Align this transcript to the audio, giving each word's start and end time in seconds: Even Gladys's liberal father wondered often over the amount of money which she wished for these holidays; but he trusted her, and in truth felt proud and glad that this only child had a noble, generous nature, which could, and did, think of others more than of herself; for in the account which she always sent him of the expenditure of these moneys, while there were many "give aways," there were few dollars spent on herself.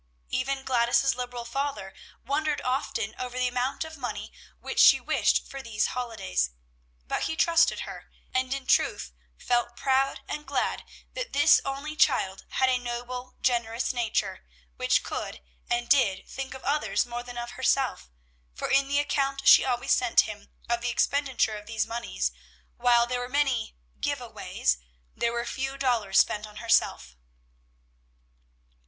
Even 0.29 0.63
Gladys's 0.63 1.13
liberal 1.13 1.45
father 1.45 1.93
wondered 2.25 2.59
often 2.65 3.13
over 3.19 3.37
the 3.37 3.47
amount 3.47 3.83
of 3.83 3.97
money 3.99 4.33
which 4.59 4.79
she 4.79 4.99
wished 4.99 5.45
for 5.47 5.61
these 5.61 5.85
holidays; 5.93 6.49
but 7.07 7.25
he 7.25 7.35
trusted 7.35 7.81
her, 7.81 8.09
and 8.33 8.51
in 8.51 8.65
truth 8.65 9.11
felt 9.37 9.77
proud 9.77 10.21
and 10.27 10.47
glad 10.47 10.85
that 11.13 11.33
this 11.33 11.61
only 11.63 11.95
child 11.95 12.45
had 12.49 12.67
a 12.67 12.79
noble, 12.79 13.35
generous 13.43 13.93
nature, 13.93 14.43
which 14.75 15.03
could, 15.03 15.39
and 15.69 15.87
did, 15.87 16.27
think 16.27 16.55
of 16.55 16.63
others 16.63 17.05
more 17.05 17.21
than 17.21 17.37
of 17.37 17.51
herself; 17.51 18.09
for 18.55 18.71
in 18.71 18.87
the 18.87 18.97
account 18.97 19.41
which 19.41 19.51
she 19.51 19.63
always 19.63 19.91
sent 19.91 20.21
him 20.21 20.49
of 20.67 20.81
the 20.81 20.89
expenditure 20.89 21.55
of 21.59 21.67
these 21.67 21.85
moneys, 21.85 22.31
while 22.77 23.05
there 23.05 23.19
were 23.19 23.29
many 23.29 23.75
"give 23.99 24.19
aways," 24.19 24.79
there 25.15 25.31
were 25.31 25.45
few 25.45 25.77
dollars 25.77 26.17
spent 26.17 26.47
on 26.47 26.55
herself. 26.55 27.15